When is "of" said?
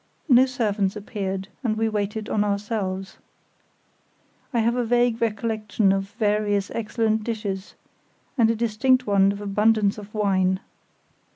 5.91-6.13, 9.31-9.41, 9.99-10.11